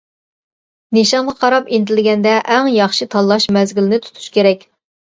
[0.97, 4.71] نىشانغا قاراپ ئىنتىلگەندە، ئەڭ ياخشى تاللاش مەزگىلىنى تۇتۇش كېرەك.